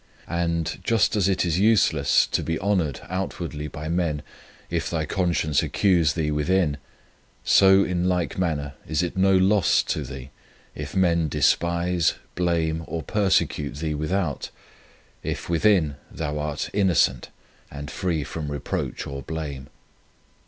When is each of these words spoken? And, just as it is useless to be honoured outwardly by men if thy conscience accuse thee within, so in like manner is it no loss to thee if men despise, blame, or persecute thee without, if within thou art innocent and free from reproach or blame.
And, 0.33 0.79
just 0.83 1.15
as 1.15 1.29
it 1.29 1.45
is 1.45 1.59
useless 1.59 2.25
to 2.31 2.41
be 2.41 2.57
honoured 2.57 3.01
outwardly 3.07 3.67
by 3.67 3.87
men 3.87 4.23
if 4.67 4.89
thy 4.89 5.05
conscience 5.05 5.61
accuse 5.61 6.13
thee 6.13 6.31
within, 6.31 6.77
so 7.43 7.83
in 7.83 8.09
like 8.09 8.35
manner 8.35 8.73
is 8.87 9.03
it 9.03 9.15
no 9.15 9.37
loss 9.37 9.83
to 9.83 10.01
thee 10.03 10.31
if 10.73 10.95
men 10.95 11.27
despise, 11.27 12.15
blame, 12.33 12.83
or 12.87 13.03
persecute 13.03 13.75
thee 13.75 13.93
without, 13.93 14.49
if 15.21 15.49
within 15.51 15.97
thou 16.09 16.39
art 16.39 16.71
innocent 16.73 17.29
and 17.69 17.91
free 17.91 18.23
from 18.23 18.49
reproach 18.51 19.05
or 19.05 19.21
blame. 19.21 19.67